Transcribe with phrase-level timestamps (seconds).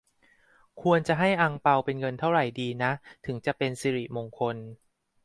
[0.81, 2.91] ควรจะให้อั่งเปาเป็นเงินเท่าไรดีนะ
[3.25, 4.55] ถึงจะเป็นสิริมงคล